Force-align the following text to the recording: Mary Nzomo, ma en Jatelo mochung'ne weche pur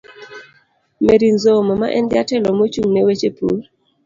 Mary 1.05 1.27
Nzomo, 1.35 1.73
ma 1.81 1.87
en 1.97 2.05
Jatelo 2.11 2.49
mochung'ne 2.59 2.99
weche 3.07 3.29
pur 3.37 3.59